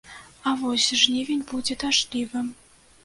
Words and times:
А 0.51 0.53
вось 0.61 0.87
жнівень 1.01 1.45
будзе 1.53 1.79
дажджлівым. 1.85 2.53